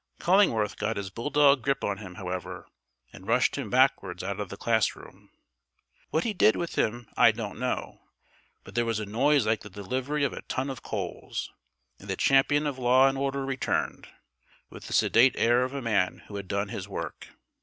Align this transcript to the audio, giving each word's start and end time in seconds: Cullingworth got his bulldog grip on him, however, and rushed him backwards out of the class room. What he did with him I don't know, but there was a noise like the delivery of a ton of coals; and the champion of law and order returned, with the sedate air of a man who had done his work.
Cullingworth 0.19 0.77
got 0.77 0.97
his 0.97 1.11
bulldog 1.11 1.61
grip 1.61 1.83
on 1.83 1.99
him, 1.99 2.15
however, 2.15 2.67
and 3.13 3.27
rushed 3.27 3.55
him 3.55 3.69
backwards 3.69 4.23
out 4.23 4.39
of 4.39 4.49
the 4.49 4.57
class 4.57 4.95
room. 4.95 5.29
What 6.09 6.23
he 6.23 6.33
did 6.33 6.55
with 6.55 6.73
him 6.73 7.07
I 7.15 7.31
don't 7.31 7.59
know, 7.59 8.01
but 8.63 8.73
there 8.73 8.83
was 8.83 8.99
a 8.99 9.05
noise 9.05 9.45
like 9.45 9.61
the 9.61 9.69
delivery 9.69 10.23
of 10.23 10.33
a 10.33 10.41
ton 10.41 10.71
of 10.71 10.81
coals; 10.81 11.51
and 11.99 12.09
the 12.09 12.15
champion 12.15 12.65
of 12.65 12.79
law 12.79 13.07
and 13.07 13.15
order 13.15 13.45
returned, 13.45 14.07
with 14.71 14.87
the 14.87 14.93
sedate 14.93 15.35
air 15.37 15.63
of 15.63 15.75
a 15.75 15.83
man 15.83 16.23
who 16.27 16.35
had 16.35 16.47
done 16.47 16.69
his 16.69 16.87
work. 16.87 17.27